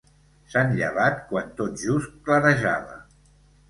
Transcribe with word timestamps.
S'han 0.53 0.73
llevat 0.79 1.21
quan 1.29 1.53
tot 1.61 1.79
just 1.85 2.19
clarejava. 2.27 3.03